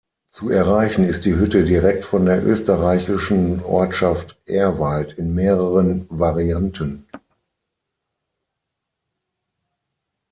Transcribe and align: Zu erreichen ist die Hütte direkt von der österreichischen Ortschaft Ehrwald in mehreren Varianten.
Zu 0.31 0.49
erreichen 0.49 1.03
ist 1.05 1.25
die 1.25 1.35
Hütte 1.35 1.63
direkt 1.63 2.05
von 2.05 2.25
der 2.25 2.43
österreichischen 2.43 3.61
Ortschaft 3.61 4.35
Ehrwald 4.47 5.13
in 5.13 5.35
mehreren 5.35 6.07
Varianten. 6.09 7.05